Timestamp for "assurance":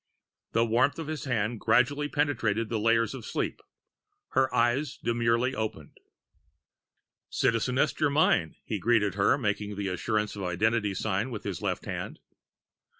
9.89-10.35